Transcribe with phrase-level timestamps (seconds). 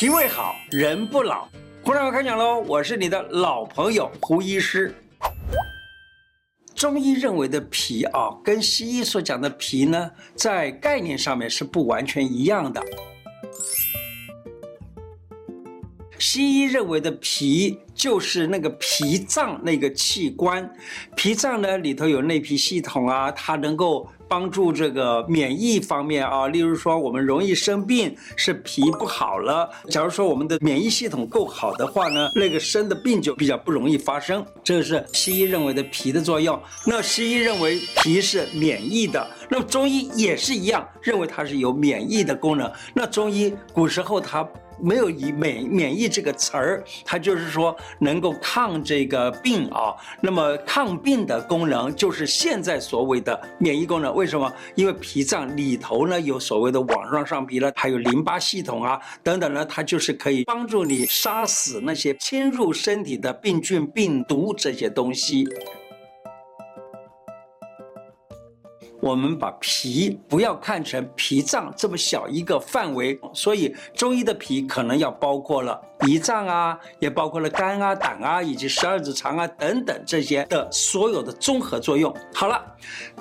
[0.00, 1.46] 脾胃好，人不老。
[1.82, 4.94] 胡大夫开讲喽，我是你的老朋友胡医师。
[6.74, 12.82] 中医认为的脾啊，跟西医所讲的脾呢，在概念上面是不完全一样的。
[16.18, 20.66] 西医认为的脾就是那个脾脏那个器官，
[21.14, 26.48] 脾脏呢里头有内皮系统啊，它能够帮助这个免疫方面啊。
[26.48, 29.68] 例如说，我们容易生病是脾不好了。
[29.90, 34.42] 假如说我们的免疫系统够好的话呢，那个生的病就比较不容易发生。
[34.64, 36.58] 这是西医认为的脾的作用。
[36.86, 42.72] 那西医认为脾是免疫的，那么中医也是一样，认为它是有免疫的功能。
[42.94, 44.48] 那中医古时候它。
[44.82, 49.94] 没有以免免疫这个词儿，它就是说能够抗这个病啊。
[50.20, 54.14] 那么抗病的功能就是现在所谓的免疫功能。
[54.14, 54.52] 为什么？
[54.74, 65.46] 因为脾脏里头呢有所谓的网状上皮了，还有淋巴系统啊等等呢，它就是可以帮助你杀死那些侵入身体的病菌、病毒这些东西。
[69.00, 82.14] 我们把脾不要看成脾脏这么小一个范围，所以中医的脾可能要包括了胰脏啊，也包括了肝啊、胆啊，以及十二指肠啊等等这些的所有的综合作用。
[82.34, 82.60] 好了，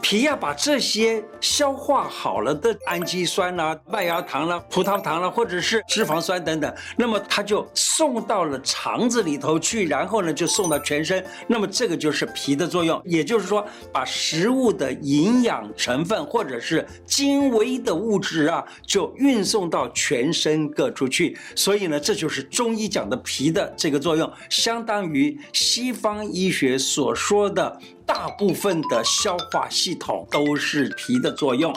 [0.01, 11.23] 脾要把这些消化好了的氨基酸啦、麦芽糖啦、葡萄糖啦、或者是脂肪酸等等，那么它就送到了肠子里头去，然后呢就送到全身。
[11.47, 15.59] 那么这个就是脾的作用，也就是说把食物的营养。
[15.75, 21.37] 成分或者是精微的物质啊，就运送到全身各处去。
[21.55, 31.73] 所以呢，这就是中中医讲的脾的这个作用，相当于西方医学所说的大部分的消化系统都是脾的作用。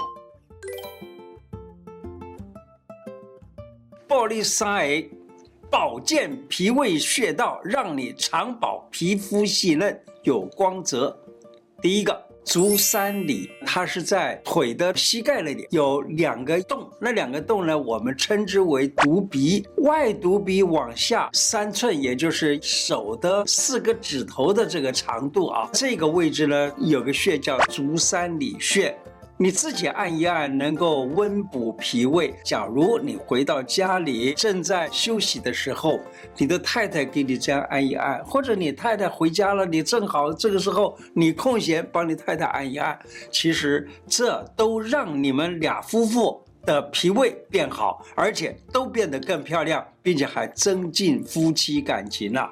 [4.07, 5.09] 暴力塞，
[5.71, 11.19] 保健脾胃穴道，让你长保皮肤细嫩有光泽。
[11.81, 12.32] 第一个。
[12.45, 19.67] 足三里，它是在腿的膝盖那里有两个洞，那两个洞呢，我们称之为足鼻。
[19.79, 28.97] 外足鼻往下三寸，也就是手的四个指头的这个长度啊，这个位置呢，有个穴叫足三里穴。
[29.39, 32.33] 你自己按一按，能够温补脾胃。
[32.45, 35.99] 假如你回到家里正在休息的时候，
[36.37, 42.97] 你的太太给你这样按一按，或者你太太回家了，你正好这个时候你空闲，帮你太太按一按，
[43.31, 52.49] 其实这都让你们俩夫妇的脾胃变好，而且都变得更漂亮，并且还增进夫妻感情了。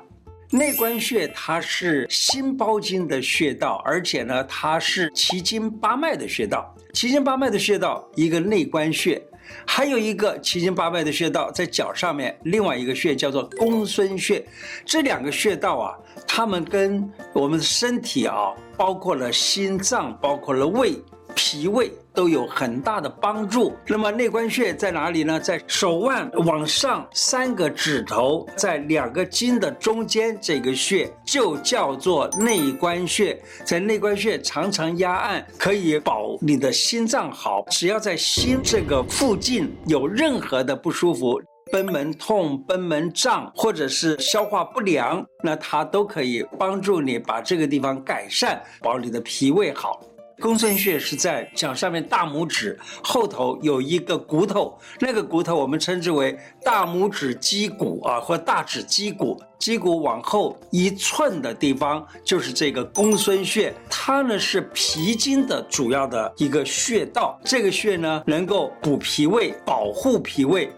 [0.53, 6.75] 内关穴它是心包经的穴道，而且呢，它是奇经八脉的穴道。
[6.93, 9.22] 奇经八脉的穴道，一个内关穴，
[9.65, 14.44] 还有一个奇经八脉的穴道在脚上面，另外一个穴叫做公孙穴。
[14.84, 15.97] 这两个穴道啊，
[16.27, 21.00] 它们跟我们的身体啊，包括了心脏，包括了胃。
[21.43, 23.73] 脾胃都有很大的帮助。
[23.87, 25.41] 那么内关穴在哪里呢？
[25.41, 33.41] 在手腕往上三个指头，在两个筋的中间，这个穴就叫做内关穴。
[33.65, 37.65] 在内关穴常常压按，可以保你的心脏好。
[37.71, 41.41] 只要在心这个附近有任何的不舒服，
[41.72, 50.03] 贲门痛、贲门胀，或者是消化不良，那它都可以帮助你把这个地方改善，保你的脾胃好。
[50.41, 59.39] 公孙穴是在脚上面大拇指后头有一个骨头，那个骨头我们称之为大拇指肌骨啊，或大指肌骨。
[59.59, 67.39] 肌骨往后一寸的地方就是这个公孙穴，它呢是脾经的主要的一个穴道。
[67.45, 70.72] 这个穴呢能够补脾胃，保护脾胃。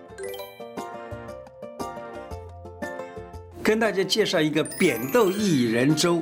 [3.62, 6.20] 跟大家介绍一个扁豆薏仁粥，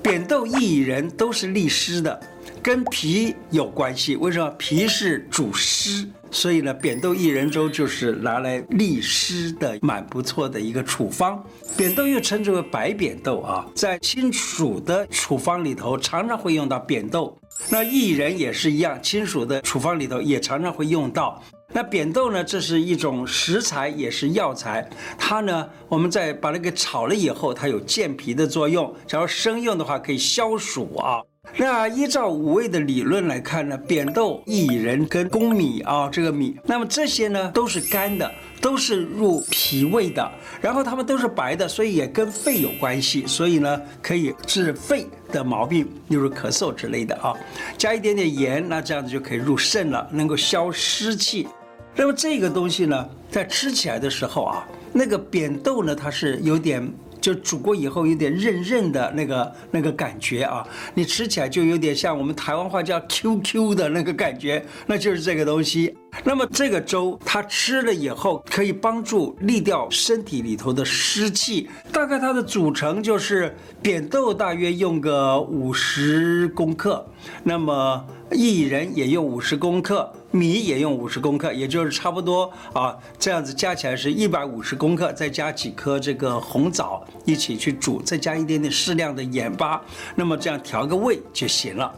[0.00, 2.20] 扁豆薏仁都是利湿的。
[2.66, 4.50] 跟脾有关系，为什么？
[4.58, 11.40] 脾是主湿，所以呢，扁豆薏仁粥就是拿来利湿的，蛮不错的一个处方。
[11.76, 17.38] 扁豆又称之为白扁豆啊，在清暑的处方里头常常会用到扁豆。
[17.68, 21.40] 那薏仁也是一样，清暑的处方里头也常常会用到。
[21.72, 24.90] 那扁豆呢，这是一种食材，也是药材。
[25.16, 28.92] 它呢，我们在把它给炒了以后，它有健脾的作用。
[29.06, 31.22] 假如生用的话，可以消暑啊。
[31.58, 47.32] 那依照五味的理论来看呢，扁豆、薏仁跟粳米啊，这个米，那么这些呢都是干的，都是入脾胃的，然后它们都是白的，所以也跟肺有关系，所以呢可以治肺的毛病，例如咳嗽之类的啊。
[47.78, 51.48] 加一点点盐，那这样子就可以入肾了，能够消湿气。
[51.94, 54.66] 那么这个东西呢，在吃起来的时候啊。
[54.92, 56.86] 那个扁豆呢，它是有点。
[57.20, 65.96] 就煮过以后有点韧韧的那个那个感觉啊，你吃起来就有点像我们台湾话叫 QQ 的那个感觉，那就是这个东西。
[66.24, 71.68] 那么这个粥它吃了以后可以帮助利掉身体里头的湿气。
[71.92, 77.06] 大概它的组成就是扁豆大约用个五十公克，
[77.42, 78.04] 那么。
[78.30, 89.80] 薏仁也用五十公克，米也用五十公克，也就是差不多啊，这样子加起来是一百五十公克，再加几颗这个红枣一起去煮，再加一点点适量的盐巴，
[90.14, 91.92] 那么这样调个味就行了。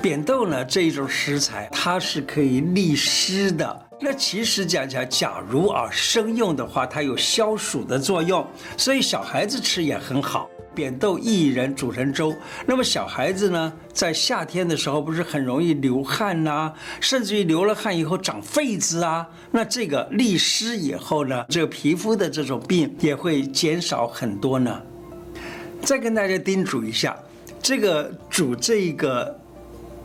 [0.00, 8.46] 扁豆呢，这一种食材它是可以利湿的，那其实讲起来，假如啊生用的话，它有消暑的作用，
[8.78, 10.48] 所以小孩子吃也很好。
[10.80, 12.34] 扁豆薏仁煮成粥，
[12.64, 16.72] 那么小孩子呢，在夏天的时候不是很容易流汗呐，
[17.02, 24.80] 甚至于流了汗以后长痱子啊，那这个利湿以后呢，这个皮肤的这种病也会减少很多呢。
[25.82, 27.14] 再跟大家叮嘱一下，
[27.60, 29.38] 这个煮这个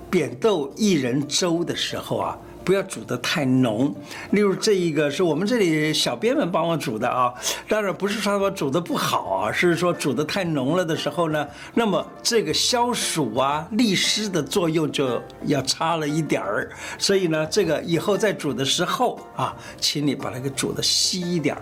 [0.10, 2.38] 扁豆薏仁粥的时候啊。
[2.66, 3.96] 不要煮得太浓，
[4.32, 7.32] 例如这一个是我们这里小编们帮我煮的啊，
[7.70, 21.62] 当然不是说我煮得不好啊，是说煮得太浓了的时候呢，那么这个消暑啊、利湿的作用就要差了一点儿，所以呢，这个以后在煮的时候啊，请你把它给煮得稀一点儿。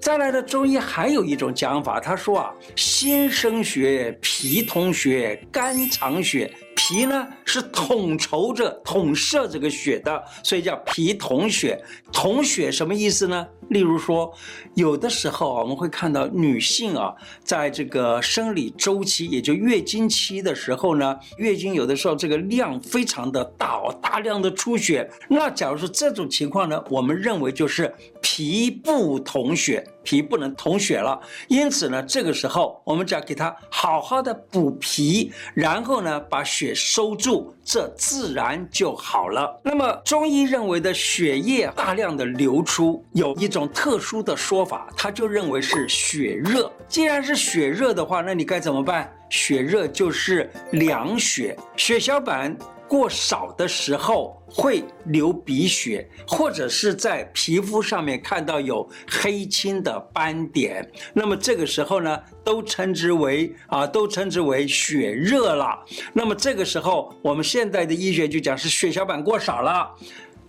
[0.00, 6.52] 再来的中医还有一种讲法，他说啊，心生血，脾同血，肝藏血。
[6.92, 11.82] 脾呢是统筹着、统摄这个血的，所以叫脾统血。
[12.12, 13.48] 统血什么意思呢？
[13.72, 14.32] 例如说，
[14.74, 25.08] 有的时候啊，我们会看到女性啊，在这个生理周期，也就月经期的时候呢，月经有的时候这个量非常的大哦，大量的出血。
[25.28, 29.84] 那假如说这种情况呢，我们认为就是脾不统血。
[30.04, 31.16] 脾不能统血了，
[31.46, 39.60] 因此呢，这个时候我们只要给他好好的补脾，然后呢，把血收住，这自然就好了。
[39.62, 46.72] 那么中医认为的血液大量的流出，有一种特殊的说法，他就认为是血热。
[46.88, 49.12] 既然是血热的话，那你该怎么办？
[49.30, 52.56] 血热就是凉血，血小板。
[52.88, 65.82] 过少的时候会流鼻血，或者是在皮肤上面看到有黑青的斑点，那么这个时候呢，都称之为啊，都称之为血热了。
[66.12, 69.90] 那么这个时候，我们现在的医学就讲是血小板过少了。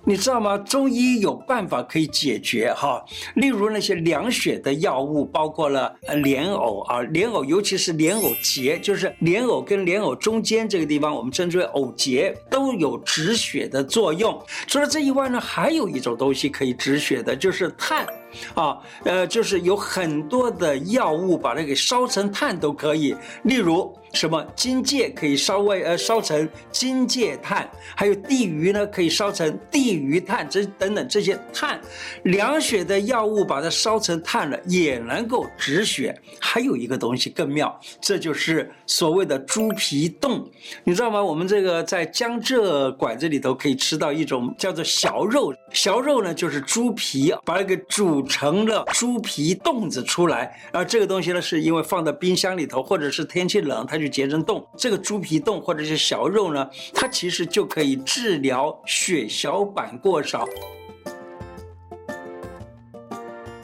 [0.05, 0.57] 你知道吗？
[0.57, 3.03] 中医有办法可以解决哈，
[3.35, 14.37] 例如那些凉血的药物，包括了莲藕啊，莲藕尤其是莲藕节，就是莲藕跟莲藕中间这个地方，我们称之为藕节，都有止血的作用。
[14.67, 18.05] 除了这以外呢，还有一种东西可以止血的，就是炭。
[18.53, 31.79] 啊，呃，就是有很多的药物把它给烧成炭都可以，例如什么荆芥可以烧为呃烧成荆芥炭，还有地榆呢可以烧成地榆炭，这等等这些炭，
[32.23, 36.15] 凉血的药物把它烧成炭了也能够止血。
[36.39, 40.47] 还有一个东西更妙，这就是所谓的猪皮冻，
[40.83, 41.23] 你知道吗？
[41.23, 48.22] 我们这个在江浙馆子里头可以吃到一种叫做小肉，小肉呢就是猪皮，把它给煮。
[48.25, 54.65] 成了猪皮冻子出来，而这个东西呢，是因为放在冰箱里头，或者是天气冷，它就结成冻。
[54.77, 60.47] 这个猪皮冻或者是小肉呢，它其实就可以治疗血小板过少。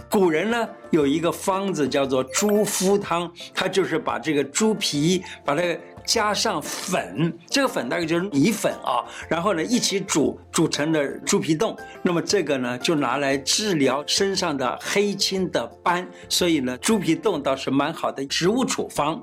[0.09, 5.61] 古人呢有一个方子叫做猪肤汤，它就是把这个猪皮把它。
[6.09, 11.77] 加上粉，这个粉大概就是米粉啊，然后呢一起煮，煮成了猪皮冻。
[12.01, 19.21] 那么这个呢就拿来治疗身上的黑青的斑，所以呢猪皮冻倒是蛮好的植物处方。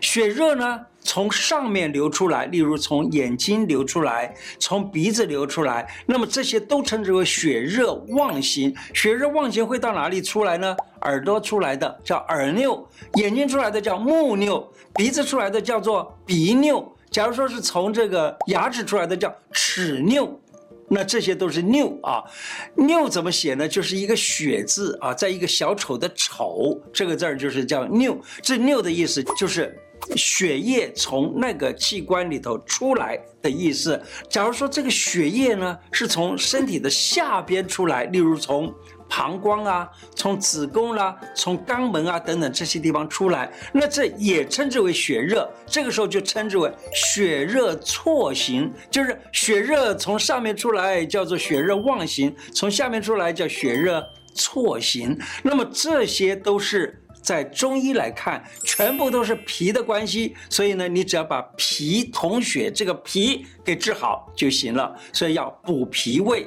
[0.00, 8.74] 血热呢，从上面流出来，例如从眼睛流出来，从鼻子流出来，那么这些都称之为血热妄行。
[8.94, 10.76] 血热妄行会到哪里出来呢？
[11.02, 12.66] 耳朵出来的叫耳聂，
[13.14, 14.50] 眼睛出来的叫目聂，
[14.94, 16.72] 鼻子出来的叫做鼻聂。
[17.10, 20.20] 假如说是从这个牙齿出来的叫齿聂，
[20.90, 22.22] 那这些都是拗啊。
[22.74, 23.66] 拗怎么写呢？
[23.66, 28.20] 就是一个血字啊，在一个小丑的丑这个字儿就是叫拗。
[28.42, 29.74] 这拗的意思就是。
[30.16, 34.00] 血液从那个器官里头出来的意思。
[34.28, 38.72] 假如说这个血液呢是从身体的下边出来，例如从
[39.08, 45.50] 膀胱啊，从子宫啦、从肛门啊等等这些地方出来，那这也称之为血热。
[45.66, 54.04] 这个时候就称之为血热错行，就是血热从上面出来叫做血热妄行，从下面出来叫血热
[54.34, 55.18] 错行。
[55.42, 56.99] 那么这些都是。
[57.22, 64.94] 在中医来看，全部都是脾的关系，所以呢，你只要把脾统血这个脾给治好就行了。
[65.12, 66.46] 所以要补脾胃。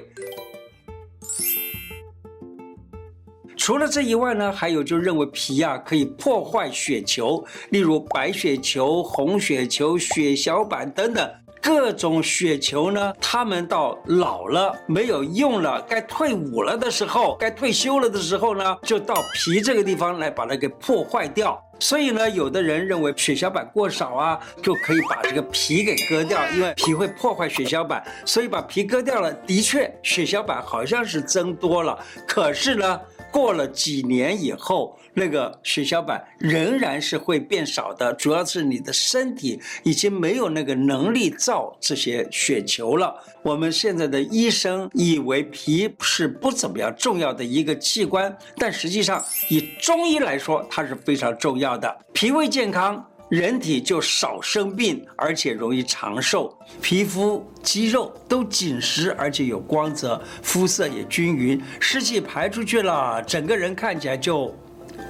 [3.56, 11.43] 除了这以外呢，还有就认为脾啊可以破坏血球，例如白血球、红血球、血小板等等。
[11.64, 21.58] 各种血球呢，他们到老了没有用了，该退伍了的时候，该退休了的时候呢，就到皮这个地方来把它给破坏掉。
[21.80, 33.00] 所以呢，有的人认为血小板过少啊，就可以把这个皮给割掉，因为皮会破坏血小板，所以把皮割掉了，的确血小板好像是增多了，可是呢。
[33.34, 43.16] 过了几年以后，那个血小板仍然是会变少的，主要是你的身体已经没有那个能力造这些血球了。
[43.42, 51.98] 我们现在的医生以为脾是不怎么样重要的一个器官，但实际上以中医来说，它是非常重要的。
[52.14, 64.56] 脾胃健康，人体就少生病，而且容易长寿，皮肤肌肉都紧实，而且有光泽，肤色也均匀，湿气排出去了，整个人看起来就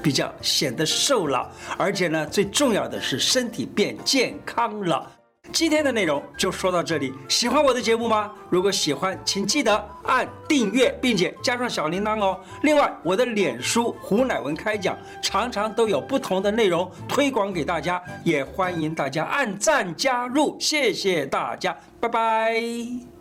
[0.02, 5.12] 比较显得瘦了，而且呢，最重要的是身体变健康了。
[5.52, 8.32] 今天的内容就说到这里，喜欢我的节目吗？
[8.50, 12.40] 如果喜欢，请记得按订阅，并且加上小铃铛哦。
[12.64, 23.13] 另外，我的脸书胡乃文开讲常常都有不同的内容推广给大家，也欢迎大家按赞加入，谢谢大家，拜拜。